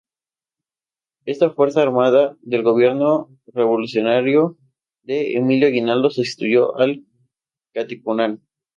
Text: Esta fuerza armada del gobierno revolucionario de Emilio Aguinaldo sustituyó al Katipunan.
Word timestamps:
Esta 1.25 1.51
fuerza 1.51 1.83
armada 1.83 2.35
del 2.41 2.63
gobierno 2.63 3.29
revolucionario 3.45 4.57
de 5.03 5.33
Emilio 5.35 5.67
Aguinaldo 5.67 6.09
sustituyó 6.09 6.75
al 6.79 7.05
Katipunan. 7.71 8.41